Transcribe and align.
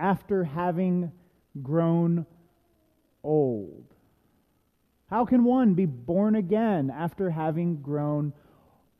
after 0.00 0.42
having 0.44 1.12
grown 1.62 2.26
old? 3.22 3.84
How 5.08 5.24
can 5.24 5.44
one 5.44 5.74
be 5.74 5.86
born 5.86 6.36
again 6.36 6.90
after 6.90 7.30
having 7.30 7.82
grown 7.82 8.32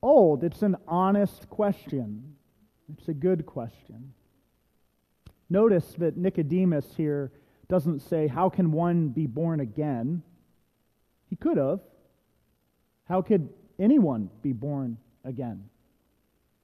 old? 0.03 0.45
It's 0.45 0.63
an 0.63 0.77
honest 0.87 1.49
question. 1.49 2.35
It's 2.93 3.09
a 3.09 3.15
good 3.15 3.47
question. 3.47 4.13
Notice 5.49 5.95
that 5.99 6.17
Nicodemus 6.17 6.95
here 6.97 7.33
doesn't 7.69 8.01
say, 8.01 8.27
How 8.27 8.49
can 8.49 8.73
one 8.73 9.09
be 9.09 9.27
born 9.27 9.61
again? 9.61 10.23
He 11.29 11.37
could 11.37 11.57
have. 11.57 11.81
How 13.05 13.23
could 13.23 13.49
anyone 13.79 14.31
be 14.43 14.53
born 14.53 14.99
again? 15.25 15.65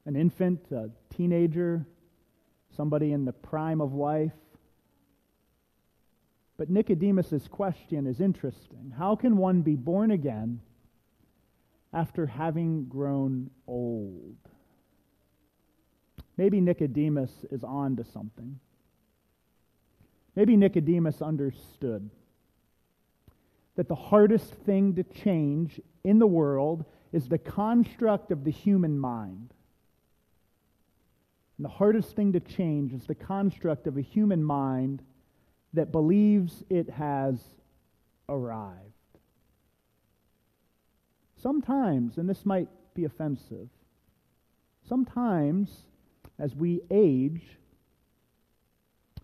An 0.05 0.17
infant, 0.17 0.61
a 0.73 0.91
teenager, 1.15 1.87
somebody 2.75 3.13
in 3.13 3.25
the 3.25 3.33
prime 3.33 3.81
of 3.81 3.95
life. 3.95 4.33
But 6.57 6.71
Nicodemus's 6.71 7.49
question 7.49 8.07
is 8.07 8.21
interesting. 8.21 8.95
How 8.97 9.15
can 9.15 9.37
one 9.37 9.63
be 9.63 9.77
born 9.77 10.11
again 10.11 10.61
after 11.93 12.27
having 12.27 12.87
grown 12.87 13.51
old? 13.67 14.37
Maybe 16.37 16.61
Nicodemus 16.61 17.45
is 17.51 17.63
on 17.63 17.97
to 17.97 18.05
something. 18.05 18.59
Maybe 20.35 20.57
Nicodemus 20.57 21.23
understood 21.23 22.11
that 23.77 23.89
the 23.89 23.95
hardest 23.95 24.53
thing 24.53 24.95
to 24.95 25.03
change 25.03 25.81
in 26.05 26.19
the 26.19 26.27
world 26.27 26.85
is 27.13 27.29
the 27.29 27.39
construct 27.39 28.31
of 28.31 28.45
the 28.45 28.51
human 28.51 28.99
mind. 28.99 29.53
And 31.59 31.65
the 31.65 31.71
hardest 31.71 32.15
thing 32.15 32.33
to 32.33 32.41
change 32.41 32.93
is 32.93 33.05
the 33.07 33.15
construct 33.15 33.87
of 33.87 33.97
a 33.97 34.03
human 34.03 34.43
mind 34.45 35.03
that 35.73 35.93
believes 35.93 36.65
it 36.69 36.91
has 36.91 37.41
arrived. 38.29 38.81
Sometimes, 41.43 42.19
and 42.19 42.29
this 42.29 42.45
might 42.45 42.69
be 42.95 43.05
offensive, 43.05 43.69
sometimes 44.89 45.85
as 46.39 46.55
we 46.55 46.81
age, 46.91 47.43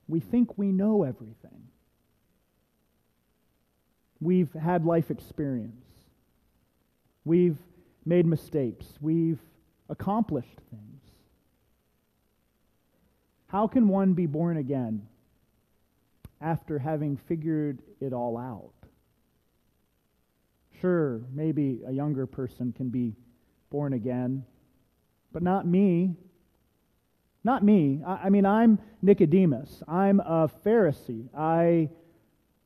we 0.08 0.20
think 0.20 0.56
we 0.56 0.72
know 0.72 1.02
everything. 1.04 1.68
We've 4.20 4.52
had 4.52 4.84
life 4.84 5.10
experience. 5.10 5.84
We've 7.24 7.58
made 8.04 8.26
mistakes. 8.26 8.86
We've 9.00 9.40
accomplished 9.88 10.60
things. 10.70 10.91
How 13.52 13.66
can 13.66 13.86
one 13.86 14.14
be 14.14 14.24
born 14.24 14.56
again 14.56 15.06
after 16.40 16.78
having 16.78 17.18
figured 17.18 17.82
it 18.00 18.14
all 18.14 18.38
out? 18.38 18.72
Sure, 20.80 21.20
maybe 21.34 21.82
a 21.86 21.92
younger 21.92 22.26
person 22.26 22.72
can 22.72 22.88
be 22.88 23.14
born 23.68 23.92
again, 23.92 24.46
but 25.34 25.42
not 25.42 25.66
me. 25.66 26.16
Not 27.44 27.62
me. 27.62 28.00
I, 28.06 28.14
I 28.24 28.30
mean, 28.30 28.46
I'm 28.46 28.78
Nicodemus. 29.02 29.82
I'm 29.86 30.20
a 30.20 30.50
Pharisee. 30.64 31.28
I, 31.36 31.90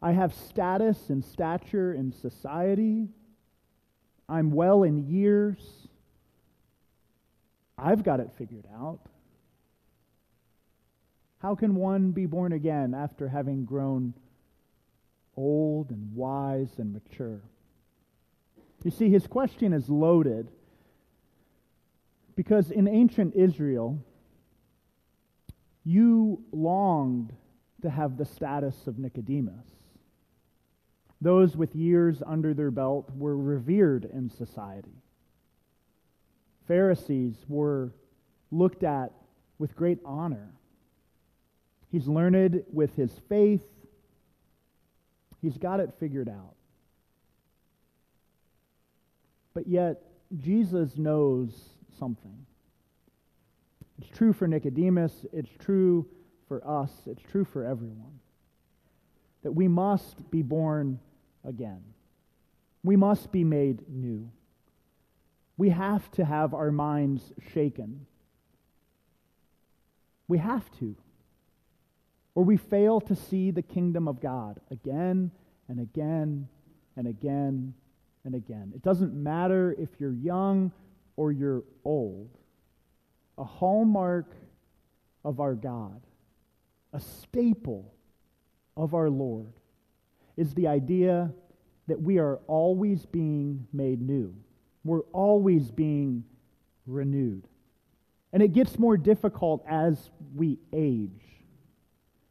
I 0.01 0.13
have 0.13 0.33
status 0.35 1.11
and 1.11 1.25
stature 1.25 1.95
in 1.95 2.13
society. 2.13 3.09
I'm 4.29 4.53
well 4.53 4.85
in 4.85 5.09
years. 5.09 5.89
I've 7.77 8.05
got 8.05 8.21
it 8.21 8.31
figured 8.39 8.67
out. 8.73 9.01
How 11.39 11.55
can 11.55 11.75
one 11.75 12.13
be 12.13 12.27
born 12.27 12.53
again 12.53 12.95
after 12.95 13.29
having 13.29 13.65
grown 13.65 14.15
old 15.37 15.91
and 15.91 16.15
wise 16.15 16.79
and 16.79 16.93
mature? 16.93 17.41
You 18.83 18.91
see, 18.91 19.11
his 19.11 19.27
question 19.27 19.73
is 19.73 19.89
loaded 19.89 20.49
because 22.37 22.71
in 22.71 22.87
ancient 22.87 23.35
Israel, 23.35 23.99
you 25.85 26.43
longed 26.53 27.33
to 27.83 27.91
have 27.91 28.17
the 28.17 28.25
status 28.25 28.87
of 28.87 28.99
Nicodemus. 28.99 29.67
Those 31.21 31.57
with 31.57 31.75
years 31.75 32.23
under 32.27 32.53
their 32.53 32.71
belt 32.71 33.11
were 33.17 33.37
revered 33.37 34.05
in 34.05 34.29
society. 34.29 35.03
Pharisees 36.67 37.45
were 37.49 37.93
looked 38.51 38.83
at 38.83 39.13
with 39.59 39.77
great 39.77 39.99
honor. 40.05 40.51
He's 41.91 42.07
learned 42.07 42.65
with 42.73 42.95
his 42.97 43.13
faith. 43.29 43.65
He's 45.41 45.57
got 45.57 45.81
it 45.81 45.95
figured 45.99 46.29
out. 46.29 46.55
But 49.55 49.67
yet, 49.67 50.03
Jesus 50.39 50.97
knows 50.99 51.53
something. 51.99 52.47
It's 53.99 54.11
true 54.11 54.33
for 54.33 54.47
Nicodemus, 54.47 55.25
it's 55.33 55.51
true 55.59 56.07
for 56.49 56.67
us, 56.69 56.91
it's 57.07 57.23
true 57.23 57.45
for 57.45 57.65
everyone. 57.65 58.21
That 59.43 59.53
we 59.53 59.69
must 59.69 60.31
be 60.31 60.43
born 60.43 60.99
again. 61.45 61.83
We 62.83 62.97
must 62.97 63.33
be 63.33 63.45
made 63.45 63.89
new. 63.89 64.31
We 65.57 65.71
have 65.71 66.11
to 66.13 66.25
have 66.25 66.53
our 66.53 66.71
minds 66.71 67.33
shaken. 67.53 68.07
We 70.29 70.39
have 70.39 70.71
to 70.81 70.97
or 72.37 72.45
we 72.45 72.59
fail 72.59 73.01
to 73.01 73.17
see 73.17 73.51
the 73.51 73.63
kingdom 73.63 74.07
of 74.07 74.21
God 74.21 74.61
again 74.71 75.31
and 75.69 75.81
again 75.81 76.47
and 76.95 77.09
again 77.09 77.73
and 78.27 78.35
again. 78.35 78.73
It 78.75 78.83
doesn't 78.83 79.15
matter 79.15 79.75
if 79.79 79.89
you're 79.99 80.13
young 80.13 80.71
or 81.17 81.33
you're 81.33 81.65
old. 81.83 82.29
A 83.39 83.45
hallmark 83.45 84.37
of 85.25 85.41
our 85.41 85.55
God, 85.55 86.03
a 86.93 87.01
staple 87.01 87.95
of 88.77 88.93
our 88.93 89.09
Lord, 89.09 89.55
is 90.37 90.53
the 90.53 90.69
idea 90.69 91.33
that 91.87 92.03
we 92.03 92.19
are 92.19 92.37
always 92.47 93.07
being 93.07 93.67
made 93.73 94.03
new. 94.03 94.35
We're 94.85 95.09
always 95.15 95.71
being 95.71 96.25
renewed. 96.87 97.49
And 98.35 98.43
it 98.43 98.53
gets 98.53 98.79
more 98.79 98.99
difficult 98.99 99.65
as 99.67 100.11
we 100.35 100.59
age. 100.75 101.36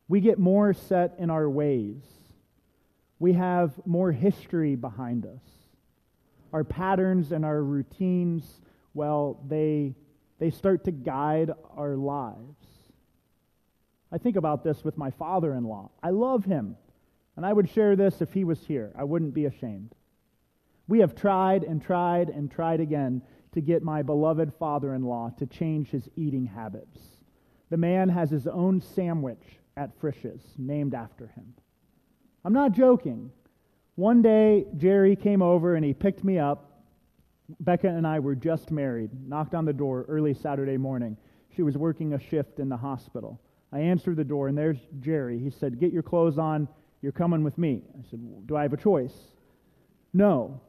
We 0.07 0.19
get 0.21 0.38
more 0.38 0.73
set 0.73 1.16
in 1.17 1.29
our 1.29 1.49
ways. 1.49 2.03
We 3.19 3.33
have 3.33 3.73
more 3.85 4.11
history 4.11 4.75
behind 4.75 5.25
us. 5.25 5.41
Our 6.53 6.63
patterns 6.63 7.31
and 7.31 7.43
our 7.43 7.61
routines, 7.61 8.61
well, 8.93 9.39
they, 9.47 9.95
they 10.39 10.51
start 10.51 10.85
to 10.85 10.91
guide 10.91 11.52
our 11.75 11.96
lives. 11.96 12.66
I 14.11 14.17
think 14.17 14.35
about 14.35 14.63
this 14.63 14.84
with 14.84 14.97
my 14.97 15.11
father 15.11 15.53
in 15.53 15.63
law. 15.63 15.91
I 16.03 16.11
love 16.11 16.46
him, 16.46 16.78
and 17.35 17.46
I 17.46 17.51
would 17.51 17.69
share 17.69 17.96
this 17.96 18.22
if 18.22 18.31
he 18.31 18.43
was 18.43 18.66
here. 18.66 18.93
I 18.96 19.03
wouldn't 19.03 19.34
be 19.34 19.46
ashamed. 19.46 19.96
We 20.87 20.99
have 20.99 21.16
tried 21.16 21.63
and 21.63 21.81
tried 21.81 22.29
and 22.29 22.49
tried 22.51 22.79
again 22.79 23.23
to 23.53 23.61
get 23.61 23.81
my 23.81 24.03
beloved 24.03 24.53
father 24.53 24.93
in 24.93 25.03
law 25.03 25.31
to 25.40 25.46
change 25.46 25.90
his 25.90 26.08
eating 26.16 26.46
habits. 26.46 26.99
The 27.70 27.78
man 27.78 28.09
has 28.09 28.29
his 28.29 28.47
own 28.47 28.82
sandwich 28.82 29.59
at 29.78 29.97
Frisch's, 30.00 30.41
named 30.58 30.94
after 30.94 31.28
him. 31.28 31.53
I'm 32.44 32.53
not 32.53 32.73
joking. 32.73 33.32
One 33.96 34.22
day, 34.22 34.66
Jerry 34.78 35.16
came 35.16 35.41
over 35.41 35.76
and 35.76 35.84
he 35.84 35.94
picked 35.94 36.23
me 36.23 36.38
up. 36.38 36.84
Becca 37.59 37.88
and 37.88 38.08
I 38.08 38.20
were 38.20 38.35
just 38.35 38.72
married, 38.72 39.12
knocked 39.28 39.53
on 39.53 39.66
the 39.66 39.73
door 39.73 40.06
early 40.08 40.34
Saturday 40.34 40.78
morning. 40.78 41.17
She 41.56 41.62
was 41.62 41.78
working 41.78 42.14
a 42.14 42.20
shift 42.20 42.59
in 42.59 42.70
the 42.70 42.78
hospital. 42.78 43.40
I 43.72 43.79
answered 43.79 44.18
the 44.18 44.23
door, 44.23 44.47
and 44.47 44.58
there's 44.58 44.79
Jerry. 45.00 45.40
He 45.40 45.50
said, 45.50 45.79
Get 45.79 45.91
your 45.91 46.03
clothes 46.03 46.38
on. 46.38 46.68
You're 47.02 47.11
coming 47.11 47.44
with 47.44 47.58
me. 47.58 47.84
I 47.97 48.09
said, 48.09 48.47
Do 48.47 48.56
I 48.56 48.64
have 48.64 48.73
a 48.73 48.78
choice? 48.78 49.14
No. 50.14 50.61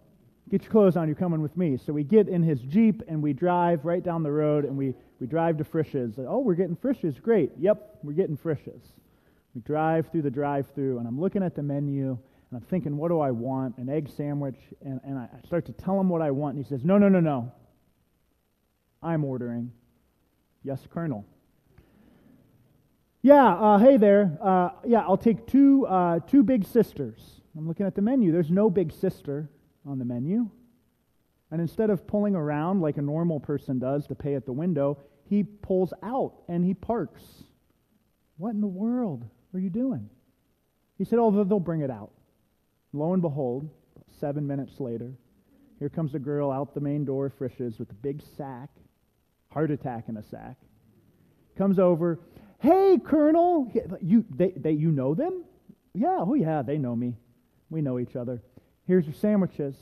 Get 0.49 0.63
your 0.63 0.71
clothes 0.71 0.97
on, 0.97 1.09
you're 1.09 1.17
coming 1.17 1.43
with 1.43 1.57
me. 1.57 1.77
So 1.77 1.93
we 1.93 2.05
get 2.05 2.29
in 2.29 2.43
his 2.43 2.61
Jeep 2.61 3.03
and 3.09 3.21
we 3.21 3.33
drive 3.33 3.85
right 3.85 4.03
down 4.03 4.23
the 4.23 4.31
road 4.31 4.65
and 4.65 4.77
we, 4.77 4.95
we 5.21 5.27
drive 5.27 5.57
to 5.59 5.65
Frisch's. 5.65 6.19
Oh, 6.19 6.41
we're 6.41 6.55
getting 6.55 6.77
Frisch's. 6.77 7.19
Great. 7.19 7.53
Yep, 7.59 7.99
we're 8.03 8.13
getting 8.13 8.37
Frisch's. 8.37 8.93
We 9.55 9.63
drive 9.63 10.11
through 10.11 10.23
the 10.23 10.31
drive 10.31 10.67
through 10.75 10.99
and 10.99 11.09
I'm 11.09 11.19
looking 11.19 11.43
at 11.43 11.55
the 11.55 11.63
menu 11.63 12.19
and 12.51 12.61
I'm 12.61 12.69
thinking, 12.69 12.97
what 12.97 13.09
do 13.09 13.21
I 13.21 13.31
want? 13.31 13.79
An 13.79 13.89
egg 13.89 14.09
sandwich. 14.09 14.59
And, 14.85 15.01
and 15.05 15.19
I 15.19 15.29
start 15.47 15.67
to 15.67 15.73
tell 15.73 15.99
him 15.99 16.09
what 16.09 16.23
I 16.23 16.31
want. 16.31 16.57
And 16.57 16.65
he 16.65 16.69
says, 16.69 16.85
no, 16.85 16.99
no, 16.99 17.09
no, 17.09 17.21
no. 17.21 17.53
I'm 19.03 19.25
ordering. 19.25 19.73
Yes, 20.63 20.81
Colonel. 20.93 21.25
Yeah, 23.23 23.55
uh, 23.55 23.79
hey 23.79 23.97
there. 23.97 24.39
Uh, 24.41 24.71
yeah, 24.87 25.01
I'll 25.01 25.17
take 25.17 25.47
two, 25.47 25.87
uh, 25.87 26.21
two 26.21 26.43
big 26.43 26.65
sisters. 26.65 27.41
I'm 27.57 27.67
looking 27.67 27.87
at 27.87 27.95
the 27.95 28.03
menu. 28.03 28.31
There's 28.31 28.51
no 28.51 28.71
big 28.71 28.93
sister 28.93 29.49
on 29.87 29.99
the 29.99 30.05
menu. 30.05 30.51
And 31.51 31.61
instead 31.61 31.91
of 31.91 32.07
pulling 32.07 32.35
around 32.35 32.81
like 32.81 32.97
a 32.97 33.03
normal 33.03 33.41
person 33.41 33.79
does 33.79 34.07
to 34.09 34.15
pay 34.15 34.35
at 34.35 34.47
the 34.47 34.53
window, 34.53 34.99
he 35.29 35.45
pulls 35.45 35.93
out 36.03 36.35
and 36.49 36.65
he 36.65 36.75
parks. 36.75 37.23
What 38.37 38.55
in 38.55 38.61
the 38.61 38.67
world 38.67 39.25
are 39.55 39.61
you 39.61 39.71
doing? 39.71 40.09
He 40.99 41.05
said, 41.05 41.19
Oh, 41.19 41.31
they'll 41.45 41.61
bring 41.61 41.83
it 41.83 41.91
out. 41.91 42.11
Lo 42.93 43.13
and 43.13 43.23
behold, 43.23 43.69
seven 44.19 44.47
minutes 44.47 44.81
later, 44.81 45.13
here 45.79 45.89
comes 45.89 46.15
a 46.15 46.19
girl 46.19 46.51
out 46.51 46.75
the 46.75 46.81
main 46.81 47.05
door, 47.05 47.31
Frisch's, 47.31 47.79
with 47.79 47.91
a 47.91 47.95
big 47.95 48.23
sack, 48.37 48.71
heart 49.51 49.71
attack 49.71 50.09
in 50.09 50.17
a 50.17 50.23
sack. 50.23 50.57
Comes 51.57 51.79
over, 51.79 52.19
Hey, 52.59 52.99
Colonel, 53.05 53.71
you, 54.01 54.25
they, 54.35 54.53
they, 54.57 54.73
you 54.73 54.91
know 54.91 55.15
them? 55.15 55.45
Yeah, 55.93 56.19
oh 56.21 56.35
yeah, 56.35 56.63
they 56.63 56.79
know 56.79 56.97
me. 56.97 57.15
We 57.69 57.83
know 57.83 57.99
each 57.99 58.17
other. 58.17 58.43
Here's 58.87 59.05
your 59.05 59.15
sandwiches. 59.15 59.77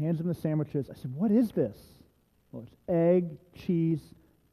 Hands 0.00 0.18
him 0.18 0.28
the 0.28 0.34
sandwiches. 0.34 0.88
I 0.90 0.94
said, 0.94 1.14
What 1.14 1.30
is 1.30 1.50
this? 1.50 1.76
Well, 2.50 2.64
it's 2.66 2.74
egg, 2.88 3.36
cheese, 3.54 4.00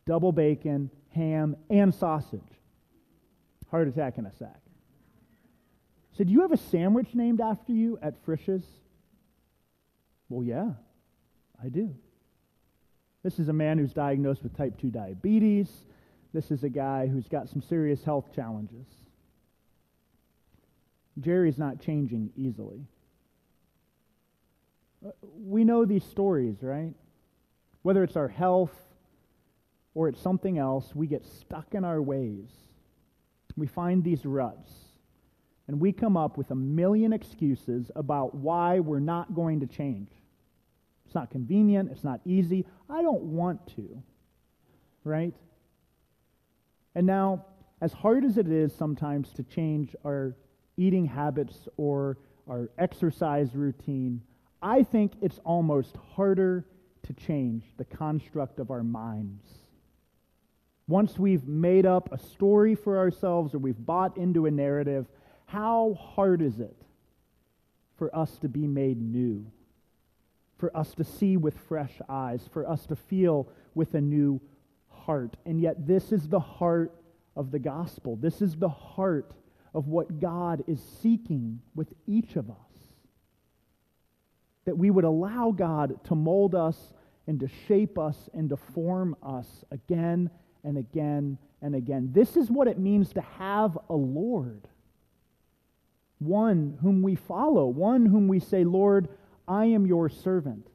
double 0.05 0.33
bacon, 0.33 0.91
ham, 1.15 1.55
and 1.69 1.93
sausage. 1.95 2.41
Heart 3.71 3.87
attack 3.87 4.17
in 4.17 4.25
a 4.25 4.33
sack. 4.33 4.59
I 6.13 6.17
said, 6.17 6.27
Do 6.27 6.33
you 6.33 6.41
have 6.41 6.51
a 6.51 6.57
sandwich 6.57 7.07
named 7.13 7.39
after 7.39 7.71
you 7.71 7.97
at 8.01 8.15
Frisch's? 8.25 8.65
Well, 10.29 10.43
yeah, 10.43 10.71
I 11.63 11.69
do. 11.69 11.95
This 13.23 13.39
is 13.39 13.47
a 13.47 13.53
man 13.53 13.77
who's 13.77 13.93
diagnosed 13.93 14.43
with 14.43 14.55
type 14.55 14.77
2 14.79 14.89
diabetes. 14.89 15.69
This 16.33 16.51
is 16.51 16.65
a 16.65 16.69
guy 16.69 17.07
who's 17.07 17.27
got 17.29 17.47
some 17.47 17.61
serious 17.61 18.03
health 18.03 18.33
challenges. 18.35 18.85
Jerry's 21.19 21.57
not 21.57 21.79
changing 21.79 22.31
easily. 22.35 22.85
We 25.21 25.63
know 25.63 25.85
these 25.85 26.03
stories, 26.03 26.57
right? 26.61 26.93
Whether 27.81 28.03
it's 28.03 28.15
our 28.15 28.27
health 28.27 28.75
or 29.93 30.09
it's 30.09 30.21
something 30.21 30.57
else, 30.57 30.93
we 30.93 31.07
get 31.07 31.25
stuck 31.25 31.73
in 31.73 31.83
our 31.83 32.01
ways. 32.01 32.49
We 33.55 33.67
find 33.67 34.03
these 34.03 34.25
ruts. 34.25 34.71
And 35.67 35.79
we 35.81 35.91
come 35.91 36.15
up 36.15 36.37
with 36.37 36.51
a 36.51 36.55
million 36.55 37.11
excuses 37.11 37.91
about 37.95 38.35
why 38.35 38.79
we're 38.79 38.99
not 38.99 39.33
going 39.33 39.59
to 39.59 39.67
change. 39.67 40.09
It's 41.05 41.15
not 41.15 41.29
convenient. 41.29 41.91
It's 41.91 42.03
not 42.03 42.21
easy. 42.25 42.65
I 42.89 43.01
don't 43.01 43.23
want 43.23 43.67
to. 43.75 44.01
Right? 45.03 45.33
And 46.95 47.05
now, 47.05 47.45
as 47.81 47.93
hard 47.93 48.23
as 48.25 48.37
it 48.37 48.47
is 48.47 48.73
sometimes 48.73 49.31
to 49.33 49.43
change 49.43 49.95
our 50.05 50.35
eating 50.77 51.05
habits 51.05 51.67
or 51.77 52.17
our 52.49 52.69
exercise 52.77 53.53
routine, 53.53 54.21
I 54.61 54.83
think 54.83 55.13
it's 55.21 55.39
almost 55.43 55.95
harder 56.15 56.65
to 57.03 57.13
change 57.13 57.63
the 57.77 57.85
construct 57.85 58.59
of 58.59 58.71
our 58.71 58.83
minds. 58.83 59.45
Once 60.87 61.19
we've 61.19 61.47
made 61.47 61.85
up 61.85 62.11
a 62.11 62.17
story 62.17 62.73
for 62.73 62.97
ourselves 62.97 63.53
or 63.53 63.59
we've 63.59 63.85
bought 63.85 64.17
into 64.17 64.45
a 64.45 64.51
narrative, 64.51 65.05
how 65.45 65.97
hard 65.99 66.41
is 66.41 66.59
it 66.59 66.75
for 67.97 68.15
us 68.15 68.37
to 68.39 68.47
be 68.47 68.67
made 68.67 69.01
new? 69.01 69.45
For 70.57 70.75
us 70.75 70.93
to 70.95 71.03
see 71.03 71.37
with 71.37 71.57
fresh 71.57 71.93
eyes, 72.09 72.47
for 72.51 72.67
us 72.67 72.85
to 72.87 72.95
feel 72.95 73.47
with 73.75 73.93
a 73.93 74.01
new 74.01 74.41
heart. 74.89 75.35
And 75.45 75.61
yet, 75.61 75.85
this 75.85 76.11
is 76.11 76.27
the 76.27 76.39
heart 76.39 76.93
of 77.35 77.51
the 77.51 77.59
gospel. 77.59 78.15
This 78.15 78.41
is 78.41 78.55
the 78.55 78.69
heart 78.69 79.33
of 79.73 79.87
what 79.87 80.19
God 80.19 80.63
is 80.67 80.81
seeking 81.01 81.61
with 81.75 81.93
each 82.07 82.35
of 82.35 82.49
us 82.49 82.66
that 84.67 84.77
we 84.77 84.91
would 84.91 85.05
allow 85.05 85.51
God 85.51 86.03
to 86.03 86.13
mold 86.13 86.53
us 86.53 86.91
and 87.25 87.39
to 87.39 87.47
shape 87.67 87.97
us 87.97 88.29
and 88.33 88.49
to 88.49 88.57
form 88.57 89.15
us 89.23 89.63
again 89.71 90.29
and 90.65 90.77
again 90.77 91.37
and 91.61 91.73
again. 91.73 92.09
This 92.11 92.35
is 92.35 92.51
what 92.51 92.67
it 92.67 92.77
means 92.77 93.13
to 93.13 93.21
have 93.39 93.77
a 93.89 93.95
Lord. 93.95 94.67
One 96.19 96.77
whom 96.81 97.01
we 97.01 97.15
follow, 97.15 97.67
one 97.67 98.05
whom 98.05 98.27
we 98.27 98.41
say, 98.41 98.65
Lord, 98.65 99.07
I 99.47 99.67
am 99.67 99.85
your 99.85 100.09
servant. 100.09 100.67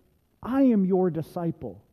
I 0.42 0.62
am 0.62 0.86
your 0.86 1.10
disciple. 1.10 1.84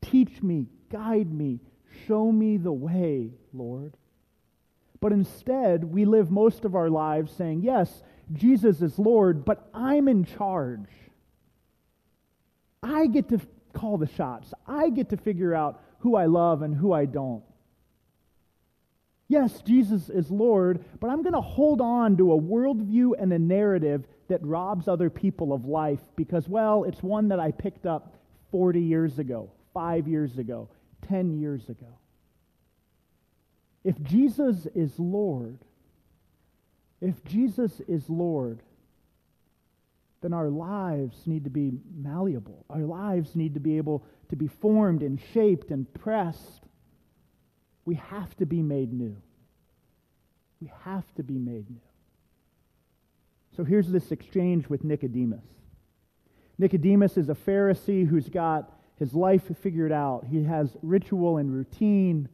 Teach 0.00 0.42
me, 0.42 0.68
guide 0.90 1.30
me, 1.30 1.60
show 2.06 2.32
me 2.32 2.56
the 2.56 2.72
way, 2.72 3.32
Lord. 3.52 3.98
But 4.98 5.12
instead, 5.12 5.84
we 5.84 6.06
live 6.06 6.30
most 6.30 6.64
of 6.64 6.74
our 6.74 6.88
lives 6.88 7.32
saying, 7.32 7.60
Yes, 7.60 8.02
Jesus 8.32 8.80
is 8.80 8.98
Lord, 8.98 9.44
but 9.44 9.68
I'm 9.74 10.08
in 10.08 10.24
charge. 10.24 10.88
I 12.84 13.06
get 13.06 13.30
to 13.30 13.40
call 13.72 13.96
the 13.96 14.06
shots. 14.06 14.52
I 14.66 14.90
get 14.90 15.08
to 15.10 15.16
figure 15.16 15.54
out 15.54 15.80
who 16.00 16.16
I 16.16 16.26
love 16.26 16.62
and 16.62 16.76
who 16.76 16.92
I 16.92 17.06
don't. 17.06 17.42
Yes, 19.26 19.62
Jesus 19.62 20.10
is 20.10 20.30
Lord, 20.30 20.84
but 21.00 21.08
I'm 21.08 21.22
going 21.22 21.32
to 21.32 21.40
hold 21.40 21.80
on 21.80 22.18
to 22.18 22.32
a 22.32 22.40
worldview 22.40 23.12
and 23.18 23.32
a 23.32 23.38
narrative 23.38 24.06
that 24.28 24.44
robs 24.44 24.86
other 24.86 25.08
people 25.08 25.54
of 25.54 25.64
life 25.64 26.00
because, 26.14 26.46
well, 26.46 26.84
it's 26.84 27.02
one 27.02 27.28
that 27.28 27.40
I 27.40 27.50
picked 27.50 27.86
up 27.86 28.14
40 28.50 28.80
years 28.80 29.18
ago, 29.18 29.50
five 29.72 30.06
years 30.06 30.36
ago, 30.38 30.68
10 31.08 31.40
years 31.40 31.68
ago. 31.70 31.98
If 33.82 34.00
Jesus 34.02 34.66
is 34.74 34.98
Lord, 34.98 35.58
if 37.00 37.24
Jesus 37.24 37.80
is 37.88 38.08
Lord, 38.08 38.60
then 40.24 40.32
our 40.32 40.48
lives 40.48 41.26
need 41.26 41.44
to 41.44 41.50
be 41.50 41.70
malleable. 41.94 42.64
Our 42.70 42.80
lives 42.80 43.36
need 43.36 43.52
to 43.54 43.60
be 43.60 43.76
able 43.76 44.06
to 44.30 44.36
be 44.36 44.46
formed 44.46 45.02
and 45.02 45.20
shaped 45.34 45.70
and 45.70 45.92
pressed. 45.92 46.64
We 47.84 47.96
have 47.96 48.34
to 48.38 48.46
be 48.46 48.62
made 48.62 48.90
new. 48.90 49.18
We 50.62 50.72
have 50.84 51.04
to 51.16 51.22
be 51.22 51.36
made 51.36 51.68
new. 51.68 51.82
So 53.54 53.64
here's 53.64 53.90
this 53.90 54.12
exchange 54.12 54.66
with 54.66 54.82
Nicodemus. 54.82 55.44
Nicodemus 56.56 57.18
is 57.18 57.28
a 57.28 57.34
Pharisee 57.34 58.08
who's 58.08 58.30
got 58.30 58.72
his 58.96 59.12
life 59.12 59.54
figured 59.58 59.92
out. 59.92 60.24
He 60.30 60.44
has 60.44 60.74
ritual 60.80 61.36
and 61.36 61.52
routine. 61.52 62.30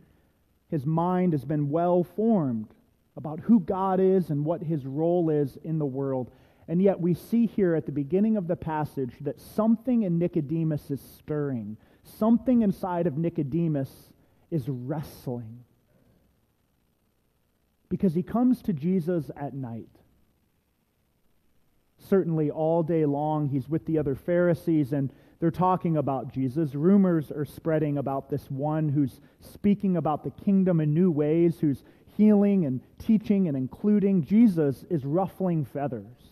His 0.69 0.87
mind 0.87 1.33
has 1.33 1.45
been 1.45 1.71
well 1.71 2.05
formed 2.05 2.69
about 3.17 3.41
who 3.41 3.59
God 3.59 3.99
is 3.99 4.31
and 4.31 4.45
what 4.45 4.63
his 4.63 4.87
role 4.87 5.29
is 5.29 5.59
in 5.65 5.81
the 5.81 5.87
world. 5.87 6.31
And 6.71 6.81
yet 6.81 7.01
we 7.01 7.15
see 7.15 7.47
here 7.47 7.75
at 7.75 7.85
the 7.85 7.91
beginning 7.91 8.37
of 8.37 8.47
the 8.47 8.55
passage 8.55 9.15
that 9.23 9.41
something 9.41 10.05
in 10.05 10.21
Nicodemus 10.21 10.89
is 10.93 11.01
stirring. 11.19 11.77
Something 12.05 12.63
inside 12.63 13.09
of 13.09 13.19
Nicodemus 13.19 13.91
is 14.53 14.69
wrestling. 14.69 15.65
Because 17.89 18.15
he 18.15 18.23
comes 18.23 18.63
to 18.63 18.73
Jesus 18.73 19.33
at 19.37 19.53
night. 19.53 19.89
Certainly, 21.99 22.53
all 22.53 22.85
day 22.85 23.05
long, 23.05 23.49
he's 23.49 23.69
with 23.69 23.85
the 23.87 23.99
other 23.99 24.15
Pharisees 24.15 24.93
and 24.93 25.13
they're 25.41 25.51
talking 25.51 25.97
about 25.97 26.33
Jesus. 26.33 26.77
Rumors 26.77 27.33
are 27.33 27.45
spreading 27.45 27.99
about 27.99 28.31
this 28.31 28.49
one 28.49 28.89
who's 28.89 29.21
speaking 29.41 29.97
about 29.97 30.23
the 30.23 30.31
kingdom 30.31 30.81
in 30.81 30.95
new 30.95 31.11
ways, 31.11 31.59
who's 31.59 31.83
healing 32.17 32.65
and 32.65 32.81
teaching 33.01 33.49
and 33.49 33.57
including. 33.57 34.23
Jesus 34.23 34.85
is 34.89 35.05
ruffling 35.05 35.65
feathers. 35.65 36.30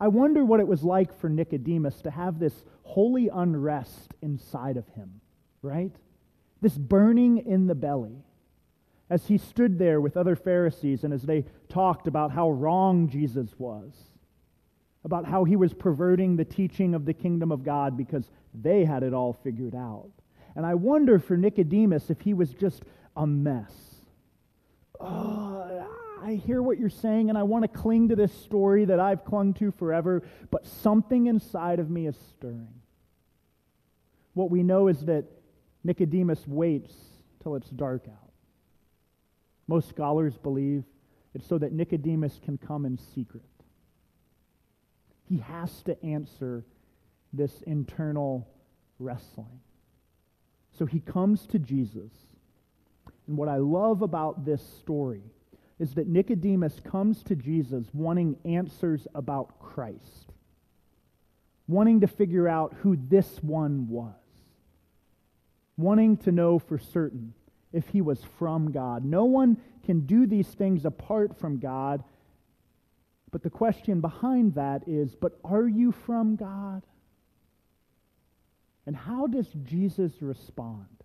I 0.00 0.08
wonder 0.08 0.44
what 0.44 0.60
it 0.60 0.66
was 0.66 0.82
like 0.82 1.18
for 1.20 1.28
Nicodemus 1.28 2.00
to 2.02 2.10
have 2.10 2.38
this 2.38 2.64
holy 2.82 3.28
unrest 3.28 4.14
inside 4.22 4.76
of 4.76 4.88
him, 4.88 5.20
right? 5.62 5.92
This 6.60 6.76
burning 6.76 7.38
in 7.38 7.66
the 7.66 7.74
belly. 7.74 8.24
As 9.10 9.26
he 9.26 9.38
stood 9.38 9.78
there 9.78 10.00
with 10.00 10.16
other 10.16 10.36
Pharisees 10.36 11.04
and 11.04 11.12
as 11.12 11.22
they 11.22 11.44
talked 11.68 12.06
about 12.06 12.30
how 12.30 12.50
wrong 12.50 13.08
Jesus 13.08 13.50
was, 13.58 13.92
about 15.04 15.26
how 15.26 15.44
he 15.44 15.56
was 15.56 15.74
perverting 15.74 16.36
the 16.36 16.44
teaching 16.44 16.94
of 16.94 17.04
the 17.04 17.14
kingdom 17.14 17.50
of 17.50 17.64
God 17.64 17.96
because 17.96 18.30
they 18.54 18.84
had 18.84 19.02
it 19.02 19.12
all 19.12 19.32
figured 19.32 19.74
out. 19.74 20.10
And 20.54 20.64
I 20.64 20.74
wonder 20.74 21.18
for 21.18 21.36
Nicodemus 21.36 22.10
if 22.10 22.20
he 22.20 22.34
was 22.34 22.54
just 22.54 22.84
a 23.16 23.26
mess. 23.26 23.72
Oh, 24.98 25.49
I 26.22 26.34
hear 26.34 26.62
what 26.62 26.78
you're 26.78 26.90
saying 26.90 27.28
and 27.28 27.38
I 27.38 27.42
want 27.44 27.62
to 27.62 27.68
cling 27.68 28.08
to 28.08 28.16
this 28.16 28.32
story 28.32 28.84
that 28.84 29.00
I've 29.00 29.24
clung 29.24 29.54
to 29.54 29.70
forever, 29.70 30.22
but 30.50 30.66
something 30.66 31.26
inside 31.26 31.78
of 31.78 31.90
me 31.90 32.06
is 32.06 32.16
stirring. 32.36 32.80
What 34.34 34.50
we 34.50 34.62
know 34.62 34.88
is 34.88 35.00
that 35.06 35.24
Nicodemus 35.82 36.46
waits 36.46 36.94
till 37.42 37.56
it's 37.56 37.70
dark 37.70 38.06
out. 38.08 38.30
Most 39.66 39.88
scholars 39.88 40.36
believe 40.36 40.84
it's 41.34 41.46
so 41.46 41.58
that 41.58 41.72
Nicodemus 41.72 42.40
can 42.44 42.58
come 42.58 42.84
in 42.84 42.98
secret. 42.98 43.44
He 45.28 45.38
has 45.38 45.82
to 45.84 46.02
answer 46.04 46.64
this 47.32 47.62
internal 47.62 48.48
wrestling. 48.98 49.60
So 50.76 50.86
he 50.86 51.00
comes 51.00 51.46
to 51.48 51.58
Jesus. 51.58 52.10
And 53.26 53.36
what 53.36 53.48
I 53.48 53.56
love 53.56 54.02
about 54.02 54.44
this 54.44 54.60
story 54.80 55.22
is 55.80 55.94
that 55.94 56.06
Nicodemus 56.06 56.78
comes 56.84 57.22
to 57.24 57.34
Jesus 57.34 57.86
wanting 57.94 58.36
answers 58.44 59.08
about 59.14 59.58
Christ, 59.58 60.32
wanting 61.66 62.02
to 62.02 62.06
figure 62.06 62.46
out 62.46 62.76
who 62.82 62.96
this 62.96 63.42
one 63.42 63.88
was, 63.88 64.12
wanting 65.78 66.18
to 66.18 66.32
know 66.32 66.58
for 66.58 66.78
certain 66.78 67.32
if 67.72 67.88
he 67.88 68.02
was 68.02 68.22
from 68.38 68.72
God. 68.72 69.06
No 69.06 69.24
one 69.24 69.56
can 69.84 70.00
do 70.00 70.26
these 70.26 70.48
things 70.48 70.84
apart 70.84 71.38
from 71.38 71.58
God. 71.58 72.04
But 73.30 73.42
the 73.42 73.50
question 73.50 74.02
behind 74.02 74.56
that 74.56 74.86
is 74.86 75.14
but 75.14 75.38
are 75.44 75.66
you 75.66 75.92
from 75.92 76.36
God? 76.36 76.82
And 78.86 78.94
how 78.94 79.26
does 79.26 79.48
Jesus 79.64 80.20
respond? 80.20 80.99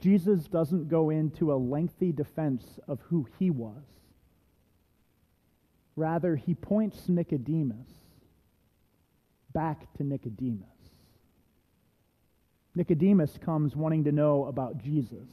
Jesus 0.00 0.44
doesn't 0.44 0.88
go 0.88 1.10
into 1.10 1.52
a 1.52 1.56
lengthy 1.56 2.12
defense 2.12 2.78
of 2.86 3.00
who 3.08 3.26
he 3.38 3.50
was. 3.50 3.82
Rather, 5.96 6.36
he 6.36 6.54
points 6.54 7.08
Nicodemus 7.08 7.88
back 9.52 9.92
to 9.94 10.02
Nicodemus. 10.02 10.66
Nicodemus 12.74 13.38
comes 13.44 13.76
wanting 13.76 14.04
to 14.04 14.12
know 14.12 14.46
about 14.46 14.82
Jesus. 14.82 15.28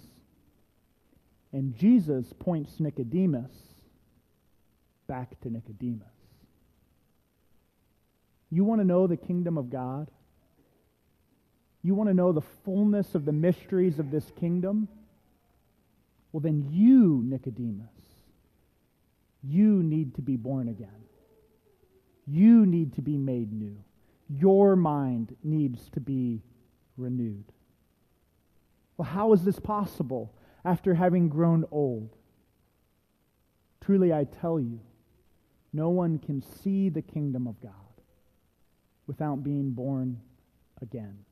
And 1.52 1.76
Jesus 1.76 2.32
points 2.40 2.80
Nicodemus 2.80 3.52
back 5.08 5.40
to 5.42 5.50
Nicodemus. 5.50 6.08
You 8.52 8.64
want 8.64 8.80
to 8.80 8.86
know 8.86 9.08
the 9.08 9.18
kingdom 9.18 9.58
of 9.58 9.70
God? 9.70 10.10
You 11.84 11.96
want 11.96 12.10
to 12.10 12.14
know 12.14 12.32
the 12.32 12.42
fullness 12.42 13.16
of 13.16 13.26
the 13.26 13.32
mysteries 13.32 13.98
of 14.00 14.12
this 14.12 14.32
kingdom? 14.40 14.88
Well, 16.32 16.42
then 16.42 16.68
you, 16.70 17.22
Nicodemus, 17.26 17.90
you 19.44 19.82
need 19.84 20.16
to 20.16 20.22
be 20.22 20.36
born 20.36 20.68
again. 20.70 20.90
You 22.28 22.66
need 22.66 22.94
to 22.96 23.02
be 23.02 23.18
made 23.18 23.52
new. 23.52 23.78
Your 24.30 24.76
mind 24.76 25.36
needs 25.44 25.90
to 25.90 26.00
be 26.00 26.42
renewed. 26.98 27.52
Well, 28.96 29.10
how 29.10 29.34
is 29.34 29.44
this 29.44 29.60
possible 29.60 30.34
after 30.64 30.94
having 30.94 31.28
grown 31.28 31.66
old? 31.72 32.16
Truly, 33.82 34.14
I 34.14 34.26
tell 34.26 34.60
you, 34.60 34.80
no 35.74 35.90
one 35.90 36.20
can 36.20 36.42
see 36.42 36.90
the 36.90 37.02
kingdom 37.02 37.48
of 37.48 37.60
God 37.60 37.74
without 39.08 39.44
being 39.44 39.72
born 39.72 40.22
again. 40.82 41.26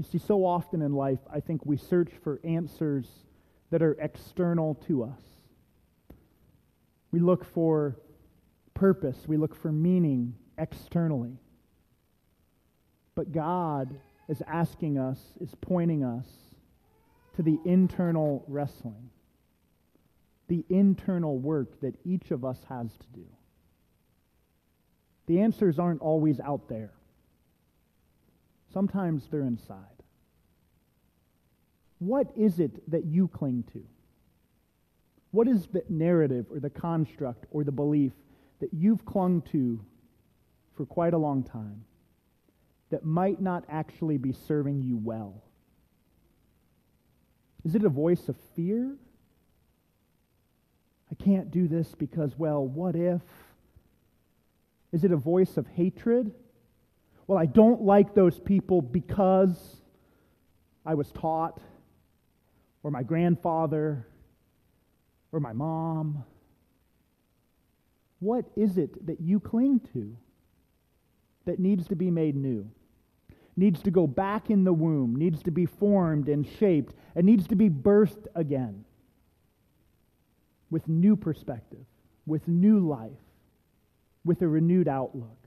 You 0.00 0.06
see, 0.10 0.16
so 0.16 0.46
often 0.46 0.80
in 0.80 0.94
life, 0.94 1.18
I 1.30 1.40
think 1.40 1.66
we 1.66 1.76
search 1.76 2.08
for 2.24 2.40
answers 2.42 3.06
that 3.70 3.82
are 3.82 3.98
external 4.00 4.76
to 4.86 5.04
us. 5.04 5.20
We 7.12 7.20
look 7.20 7.44
for 7.44 7.98
purpose, 8.72 9.18
we 9.28 9.36
look 9.36 9.54
for 9.54 9.70
meaning 9.70 10.36
externally. 10.56 11.36
But 13.14 13.30
God 13.30 13.94
is 14.26 14.42
asking 14.46 14.96
us, 14.96 15.20
is 15.38 15.54
pointing 15.60 16.02
us 16.02 16.26
to 17.36 17.42
the 17.42 17.58
internal 17.66 18.42
wrestling, 18.48 19.10
the 20.48 20.64
internal 20.70 21.36
work 21.36 21.78
that 21.82 21.94
each 22.06 22.30
of 22.30 22.42
us 22.42 22.64
has 22.70 22.86
to 22.86 23.06
do. 23.12 23.26
The 25.26 25.40
answers 25.40 25.78
aren't 25.78 26.00
always 26.00 26.40
out 26.40 26.70
there. 26.70 26.92
Sometimes 28.72 29.26
they're 29.30 29.42
inside. 29.42 29.76
What 31.98 32.30
is 32.36 32.60
it 32.60 32.90
that 32.90 33.04
you 33.04 33.28
cling 33.28 33.64
to? 33.72 33.82
What 35.32 35.48
is 35.48 35.66
the 35.66 35.84
narrative 35.88 36.46
or 36.50 36.60
the 36.60 36.70
construct 36.70 37.46
or 37.50 37.62
the 37.62 37.72
belief 37.72 38.12
that 38.60 38.72
you've 38.72 39.04
clung 39.04 39.42
to 39.52 39.84
for 40.76 40.86
quite 40.86 41.14
a 41.14 41.18
long 41.18 41.42
time 41.42 41.84
that 42.90 43.04
might 43.04 43.40
not 43.40 43.64
actually 43.68 44.18
be 44.18 44.32
serving 44.32 44.82
you 44.82 44.96
well? 44.96 45.42
Is 47.64 47.74
it 47.74 47.84
a 47.84 47.88
voice 47.88 48.28
of 48.28 48.36
fear? 48.56 48.96
I 51.10 51.22
can't 51.22 51.50
do 51.50 51.68
this 51.68 51.94
because, 51.94 52.38
well, 52.38 52.64
what 52.64 52.96
if? 52.96 53.22
Is 54.92 55.04
it 55.04 55.12
a 55.12 55.16
voice 55.16 55.56
of 55.56 55.66
hatred? 55.66 56.32
Well, 57.30 57.38
I 57.38 57.46
don't 57.46 57.82
like 57.82 58.12
those 58.12 58.40
people 58.40 58.82
because 58.82 59.76
I 60.84 60.94
was 60.94 61.12
taught, 61.12 61.60
or 62.82 62.90
my 62.90 63.04
grandfather, 63.04 64.08
or 65.30 65.38
my 65.38 65.52
mom. 65.52 66.24
What 68.18 68.46
is 68.56 68.78
it 68.78 69.06
that 69.06 69.20
you 69.20 69.38
cling 69.38 69.78
to 69.92 70.16
that 71.44 71.60
needs 71.60 71.86
to 71.86 71.94
be 71.94 72.10
made 72.10 72.34
new? 72.34 72.68
Needs 73.56 73.80
to 73.82 73.92
go 73.92 74.08
back 74.08 74.50
in 74.50 74.64
the 74.64 74.72
womb, 74.72 75.14
needs 75.14 75.40
to 75.44 75.52
be 75.52 75.66
formed 75.66 76.28
and 76.28 76.44
shaped, 76.44 76.96
and 77.14 77.26
needs 77.26 77.46
to 77.46 77.54
be 77.54 77.70
birthed 77.70 78.26
again 78.34 78.84
with 80.68 80.88
new 80.88 81.14
perspective, 81.14 81.86
with 82.26 82.48
new 82.48 82.80
life, 82.80 83.22
with 84.24 84.42
a 84.42 84.48
renewed 84.48 84.88
outlook 84.88 85.39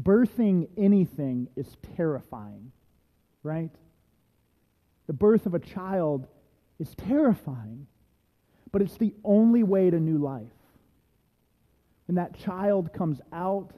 birthing 0.00 0.68
anything 0.76 1.48
is 1.56 1.76
terrifying, 1.96 2.72
right? 3.42 3.70
The 5.06 5.12
birth 5.12 5.46
of 5.46 5.54
a 5.54 5.58
child 5.58 6.28
is 6.78 6.94
terrifying, 6.94 7.86
but 8.70 8.82
it's 8.82 8.96
the 8.96 9.14
only 9.24 9.62
way 9.62 9.90
to 9.90 9.98
new 9.98 10.18
life. 10.18 10.46
When 12.06 12.14
that 12.14 12.38
child 12.38 12.92
comes 12.92 13.20
out, 13.32 13.72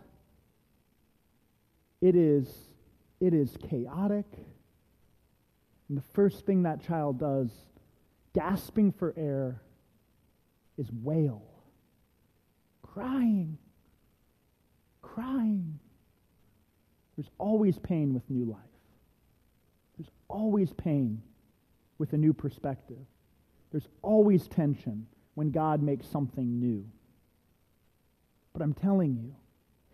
it 2.01 2.15
is, 2.15 2.49
it 3.21 3.35
is 3.35 3.57
chaotic. 3.69 4.27
And 5.89 5.99
the 5.99 6.05
first 6.15 6.47
thing 6.47 6.63
that 6.63 6.81
child 6.81 7.19
does, 7.19 7.51
gasping 8.33 8.93
for 8.93 9.13
air, 9.17 9.61
is 10.79 10.89
wail. 11.03 11.43
Crying. 12.83 13.59
Crying. 15.03 15.80
There's 17.21 17.31
always 17.37 17.79
pain 17.79 18.15
with 18.15 18.23
new 18.31 18.47
life. 18.47 18.61
There's 19.99 20.11
always 20.27 20.73
pain 20.73 21.21
with 21.99 22.15
a 22.15 22.17
new 22.17 22.33
perspective. 22.33 22.97
There's 23.71 23.89
always 24.01 24.49
tension 24.49 25.07
when 25.35 25.51
God 25.51 25.83
makes 25.83 26.07
something 26.07 26.59
new. 26.59 26.87
But 28.55 28.63
I'm 28.63 28.73
telling 28.73 29.19
you, 29.19 29.35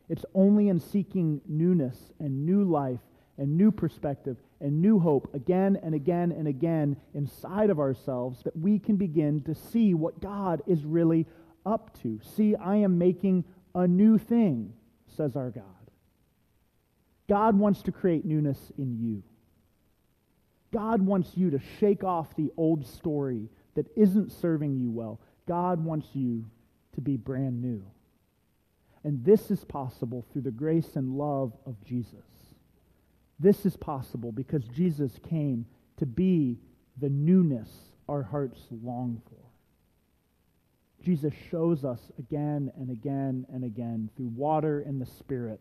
it's 0.09 0.25
only 0.37 0.69
in 0.69 0.79
seeking 0.79 1.41
newness 1.49 1.99
and 2.21 2.47
new 2.47 2.63
life 2.63 3.01
and 3.39 3.59
new 3.59 3.73
perspective 3.73 4.37
and 4.61 4.81
new 4.81 5.01
hope 5.01 5.35
again 5.35 5.81
and 5.83 5.97
again 5.97 6.31
and 6.31 6.47
again 6.47 6.97
inside 7.13 7.71
of 7.71 7.81
ourselves 7.81 8.45
that 8.45 8.57
we 8.57 8.79
can 8.79 8.95
begin 8.95 9.41
to 9.41 9.55
see 9.57 9.95
what 9.95 10.21
God 10.21 10.63
is 10.69 10.85
really 10.85 11.27
up 11.67 12.01
to. 12.03 12.21
See, 12.23 12.55
I 12.55 12.77
am 12.77 12.99
making 12.99 13.43
a 13.75 13.89
new 13.89 14.17
thing, 14.17 14.75
says 15.09 15.35
our 15.35 15.51
God. 15.51 15.76
God 17.29 17.59
wants 17.59 17.83
to 17.83 17.93
create 17.93 18.25
newness 18.25 18.59
in 18.79 18.99
you. 18.99 19.23
God 20.73 21.03
wants 21.03 21.31
you 21.37 21.51
to 21.51 21.61
shake 21.79 22.05
off 22.05 22.35
the 22.37 22.53
old 22.57 22.87
story 22.87 23.49
that 23.75 23.87
isn't 23.97 24.33
serving 24.33 24.77
you 24.77 24.91
well. 24.91 25.21
God 25.47 25.85
wants 25.85 26.09
you 26.13 26.45
to 26.95 27.01
be 27.01 27.17
brand 27.17 27.63
new. 27.63 27.85
And 29.05 29.25
this 29.25 29.51
is 29.51 29.65
possible 29.65 30.25
through 30.33 30.43
the 30.43 30.51
grace 30.51 30.97
and 30.97 31.17
love 31.17 31.53
of 31.65 31.83
Jesus. 31.85 32.25
This 33.39 33.65
is 33.65 33.77
possible 33.77 34.33
because 34.33 34.65
Jesus 34.69 35.13
came 35.29 35.67
to 35.99 36.07
be 36.07 36.59
the 36.99 37.09
newness 37.09 37.71
our 38.09 38.23
hearts 38.23 38.61
long 38.83 39.23
for. 39.29 39.37
Jesus 41.05 41.35
shows 41.51 41.85
us 41.85 42.01
again 42.19 42.73
and 42.77 42.91
again 42.91 43.47
and 43.53 43.63
again 43.63 44.11
through 44.17 44.33
water 44.35 44.81
and 44.81 45.01
the 45.01 45.07
Spirit 45.07 45.61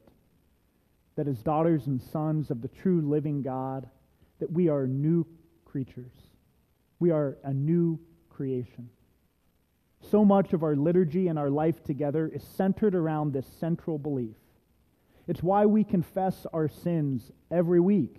that 1.15 1.27
as 1.27 1.41
daughters 1.41 1.87
and 1.87 2.01
sons 2.01 2.51
of 2.51 2.61
the 2.61 2.67
true 2.67 3.01
living 3.01 3.41
God, 3.41 3.89
that 4.39 4.51
we 4.51 4.69
are 4.69 4.85
new 4.85 5.25
creatures. 5.63 6.11
We 6.99 7.11
are 7.11 7.37
a 7.43 7.53
new 7.53 7.99
creation. 8.29 8.89
So 10.11 10.23
much 10.23 10.53
of 10.53 10.63
our 10.63 10.75
liturgy 10.75 11.27
and 11.27 11.39
our 11.39 11.49
life 11.49 11.83
together 11.83 12.29
is 12.33 12.43
centered 12.43 12.95
around 12.95 13.33
this 13.33 13.47
central 13.59 13.97
belief. 13.97 14.35
It's 15.27 15.41
why 15.41 15.65
we 15.65 15.83
confess 15.83 16.45
our 16.53 16.67
sins 16.67 17.31
every 17.49 17.79
week. 17.79 18.17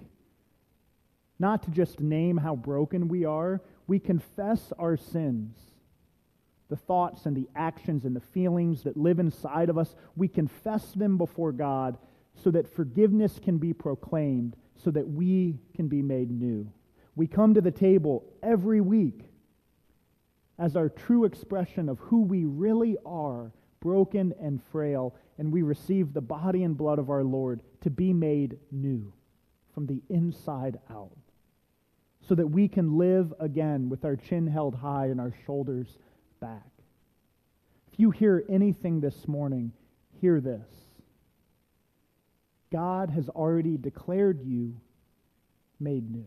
Not 1.38 1.62
to 1.64 1.70
just 1.70 2.00
name 2.00 2.38
how 2.38 2.56
broken 2.56 3.08
we 3.08 3.24
are, 3.24 3.60
we 3.86 3.98
confess 3.98 4.72
our 4.78 4.96
sins. 4.96 5.56
The 6.68 6.76
thoughts 6.76 7.26
and 7.26 7.36
the 7.36 7.48
actions 7.54 8.04
and 8.04 8.16
the 8.16 8.20
feelings 8.20 8.82
that 8.82 8.96
live 8.96 9.20
inside 9.20 9.68
of 9.68 9.78
us, 9.78 9.94
we 10.16 10.26
confess 10.26 10.90
them 10.92 11.16
before 11.18 11.52
God 11.52 11.96
so 12.42 12.50
that 12.50 12.68
forgiveness 12.68 13.38
can 13.42 13.58
be 13.58 13.72
proclaimed, 13.72 14.56
so 14.76 14.90
that 14.90 15.08
we 15.08 15.58
can 15.74 15.88
be 15.88 16.02
made 16.02 16.30
new. 16.30 16.70
We 17.14 17.26
come 17.26 17.54
to 17.54 17.60
the 17.60 17.70
table 17.70 18.24
every 18.42 18.80
week 18.80 19.30
as 20.58 20.76
our 20.76 20.88
true 20.88 21.24
expression 21.24 21.88
of 21.88 21.98
who 21.98 22.22
we 22.22 22.44
really 22.44 22.96
are, 23.04 23.52
broken 23.80 24.34
and 24.40 24.62
frail, 24.62 25.14
and 25.38 25.52
we 25.52 25.62
receive 25.62 26.12
the 26.12 26.20
body 26.20 26.62
and 26.62 26.76
blood 26.76 26.98
of 26.98 27.10
our 27.10 27.24
Lord 27.24 27.62
to 27.82 27.90
be 27.90 28.12
made 28.12 28.58
new 28.70 29.12
from 29.74 29.86
the 29.86 30.02
inside 30.08 30.78
out, 30.90 31.16
so 32.26 32.34
that 32.34 32.46
we 32.46 32.68
can 32.68 32.96
live 32.96 33.32
again 33.38 33.88
with 33.88 34.04
our 34.04 34.16
chin 34.16 34.46
held 34.46 34.74
high 34.74 35.06
and 35.06 35.20
our 35.20 35.34
shoulders 35.44 35.98
back. 36.40 36.70
If 37.92 38.00
you 38.00 38.10
hear 38.10 38.44
anything 38.48 39.00
this 39.00 39.28
morning, 39.28 39.72
hear 40.20 40.40
this. 40.40 40.85
God 42.76 43.08
has 43.08 43.30
already 43.30 43.78
declared 43.78 44.42
you 44.44 44.76
made 45.80 46.10
new. 46.10 46.26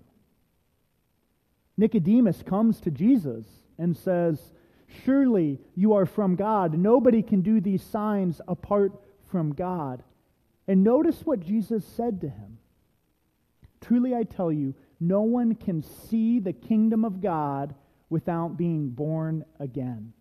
Nicodemus 1.78 2.42
comes 2.42 2.82
to 2.82 2.90
Jesus 2.90 3.46
and 3.78 3.96
says, 3.96 4.40
Surely 5.06 5.60
you 5.76 5.94
are 5.94 6.08
from 6.08 6.36
God. 6.36 6.76
Nobody 6.76 7.22
can 7.22 7.42
do 7.42 7.62
these 7.62 7.84
signs 7.84 8.42
apart 8.48 8.94
from 9.30 9.54
God. 9.54 10.02
And 10.68 10.84
notice 10.84 11.22
what 11.24 11.40
Jesus 11.40 11.86
said 11.86 12.20
to 12.22 12.30
him. 12.30 12.58
Truly 13.80 14.16
I 14.16 14.24
tell 14.24 14.52
you, 14.52 14.74
no 15.00 15.22
one 15.22 15.54
can 15.54 15.84
see 15.84 16.40
the 16.40 16.52
kingdom 16.52 17.06
of 17.06 17.22
God 17.22 17.76
without 18.10 18.58
being 18.58 18.90
born 18.90 19.46
again. 19.60 20.14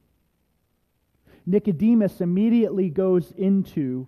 Nicodemus 1.47 2.21
immediately 2.21 2.91
goes 2.91 3.33
into 3.39 4.07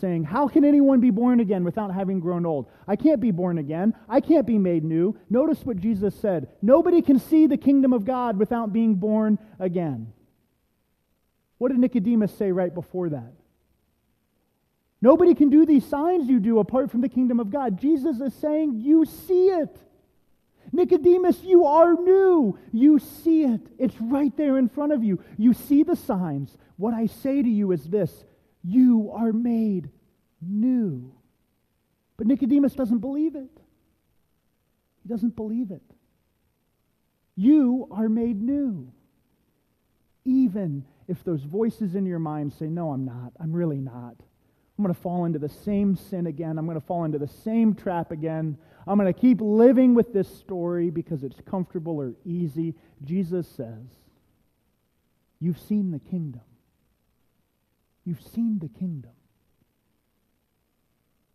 saying, 0.00 0.24
How 0.24 0.48
can 0.48 0.64
anyone 0.64 1.00
be 1.00 1.10
born 1.10 1.40
again 1.40 1.64
without 1.64 1.92
having 1.94 2.20
grown 2.20 2.46
old? 2.46 2.66
I 2.86 2.96
can't 2.96 3.20
be 3.20 3.30
born 3.30 3.58
again. 3.58 3.94
I 4.08 4.20
can't 4.20 4.46
be 4.46 4.58
made 4.58 4.84
new. 4.84 5.16
Notice 5.30 5.64
what 5.64 5.78
Jesus 5.78 6.14
said 6.14 6.48
Nobody 6.60 7.02
can 7.02 7.18
see 7.18 7.46
the 7.46 7.56
kingdom 7.56 7.92
of 7.92 8.04
God 8.04 8.38
without 8.38 8.72
being 8.72 8.94
born 8.94 9.38
again. 9.58 10.12
What 11.58 11.70
did 11.70 11.78
Nicodemus 11.78 12.34
say 12.36 12.50
right 12.50 12.74
before 12.74 13.10
that? 13.10 13.32
Nobody 15.00 15.34
can 15.34 15.50
do 15.50 15.66
these 15.66 15.84
signs 15.84 16.28
you 16.28 16.40
do 16.40 16.60
apart 16.60 16.90
from 16.90 17.00
the 17.00 17.08
kingdom 17.08 17.40
of 17.40 17.50
God. 17.50 17.80
Jesus 17.80 18.20
is 18.20 18.34
saying, 18.34 18.80
You 18.80 19.04
see 19.04 19.46
it. 19.46 19.76
Nicodemus, 20.72 21.42
you 21.42 21.66
are 21.66 21.92
new. 21.92 22.58
You 22.72 22.98
see 22.98 23.42
it. 23.44 23.60
It's 23.78 24.00
right 24.00 24.34
there 24.36 24.58
in 24.58 24.68
front 24.68 24.92
of 24.92 25.04
you. 25.04 25.22
You 25.36 25.52
see 25.52 25.82
the 25.82 25.96
signs. 25.96 26.56
What 26.76 26.94
I 26.94 27.06
say 27.06 27.42
to 27.42 27.48
you 27.48 27.72
is 27.72 27.84
this 27.84 28.24
you 28.62 29.10
are 29.14 29.32
made 29.32 29.90
new. 30.40 31.12
But 32.16 32.26
Nicodemus 32.26 32.74
doesn't 32.74 32.98
believe 32.98 33.34
it. 33.34 33.50
He 35.02 35.08
doesn't 35.08 35.34
believe 35.34 35.70
it. 35.70 35.82
You 37.34 37.88
are 37.90 38.08
made 38.08 38.40
new. 38.40 38.92
Even 40.24 40.84
if 41.08 41.24
those 41.24 41.42
voices 41.42 41.94
in 41.94 42.06
your 42.06 42.20
mind 42.20 42.52
say, 42.52 42.66
No, 42.66 42.92
I'm 42.92 43.04
not. 43.04 43.32
I'm 43.40 43.52
really 43.52 43.80
not. 43.80 44.14
I'm 44.78 44.84
going 44.84 44.94
to 44.94 45.00
fall 45.00 45.24
into 45.24 45.38
the 45.38 45.48
same 45.48 45.96
sin 45.96 46.26
again. 46.26 46.58
I'm 46.58 46.66
going 46.66 46.80
to 46.80 46.86
fall 46.86 47.04
into 47.04 47.18
the 47.18 47.28
same 47.28 47.74
trap 47.74 48.10
again. 48.10 48.56
I'm 48.86 48.98
going 48.98 49.12
to 49.12 49.18
keep 49.18 49.40
living 49.40 49.94
with 49.94 50.12
this 50.12 50.28
story 50.38 50.90
because 50.90 51.22
it's 51.22 51.40
comfortable 51.40 51.98
or 51.98 52.14
easy. 52.24 52.74
Jesus 53.04 53.48
says, 53.48 53.86
You've 55.40 55.58
seen 55.58 55.90
the 55.90 55.98
kingdom. 55.98 56.42
You've 58.04 58.22
seen 58.22 58.58
the 58.58 58.68
kingdom. 58.68 59.12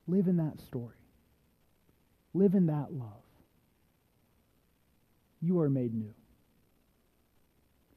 Live 0.07 0.27
in 0.27 0.37
that 0.37 0.59
story. 0.59 0.95
Live 2.33 2.53
in 2.55 2.67
that 2.67 2.91
love. 2.91 3.23
You 5.41 5.59
are 5.61 5.69
made 5.69 5.93
new. 5.93 6.13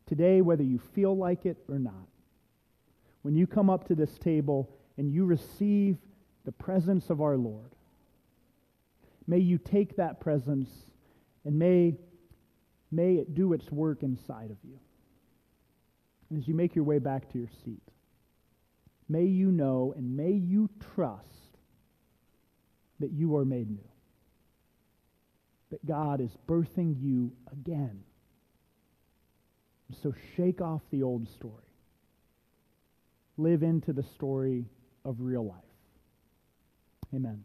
Today, 0.07 0.41
whether 0.41 0.63
you 0.63 0.79
feel 0.79 1.17
like 1.17 1.47
it 1.47 1.57
or 1.69 1.79
not, 1.79 2.09
when 3.23 3.35
you 3.35 3.47
come 3.47 3.71
up 3.71 3.87
to 3.89 3.95
this 3.95 4.19
table 4.19 4.69
and 4.97 5.13
you 5.13 5.25
receive 5.25 5.99
the 6.45 6.53
presence 6.53 7.11
of 7.11 7.21
our 7.21 7.37
Lord, 7.37 7.75
may 9.27 9.39
you 9.39 9.59
take 9.59 9.97
that 9.97 10.21
presence 10.21 10.69
and 11.45 11.59
may, 11.59 11.97
may 12.91 13.15
it 13.15 13.35
do 13.35 13.53
its 13.53 13.71
work 13.71 14.03
inside 14.03 14.51
of 14.51 14.57
you. 14.65 14.79
And 16.29 16.39
as 16.39 16.49
you 16.49 16.55
make 16.55 16.75
your 16.75 16.85
way 16.85 16.99
back 16.99 17.31
to 17.33 17.39
your 17.39 17.49
seat, 17.65 17.83
may 19.11 19.25
you 19.25 19.51
know 19.51 19.92
and 19.96 20.16
may 20.16 20.31
you 20.31 20.70
trust 20.94 21.27
that 23.01 23.11
you 23.11 23.37
are 23.37 23.44
made 23.44 23.68
new. 23.68 23.88
That 25.70 25.85
God 25.85 26.20
is 26.20 26.31
birthing 26.49 26.94
you 27.01 27.33
again. 27.51 28.03
So 30.03 30.14
shake 30.37 30.61
off 30.61 30.83
the 30.90 31.03
old 31.03 31.29
story. 31.29 31.55
Live 33.37 33.62
into 33.62 33.92
the 33.92 34.03
story 34.03 34.66
of 35.05 35.16
real 35.18 35.46
life. 35.46 35.57
Amen. 37.14 37.42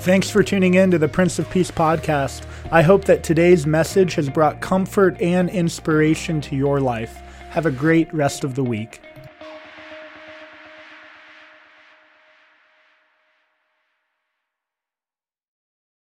Thanks 0.00 0.30
for 0.30 0.42
tuning 0.42 0.74
in 0.74 0.90
to 0.92 0.98
the 0.98 1.08
Prince 1.08 1.38
of 1.38 1.50
Peace 1.50 1.70
podcast. 1.70 2.46
I 2.70 2.82
hope 2.82 3.04
that 3.06 3.24
today's 3.24 3.66
message 3.66 4.14
has 4.14 4.30
brought 4.30 4.60
comfort 4.60 5.20
and 5.20 5.50
inspiration 5.50 6.40
to 6.42 6.56
your 6.56 6.80
life. 6.80 7.14
Have 7.50 7.66
a 7.66 7.70
great 7.70 8.12
rest 8.14 8.44
of 8.44 8.54
the 8.54 8.62
week. 8.64 9.00